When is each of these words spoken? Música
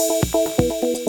Música 0.00 0.99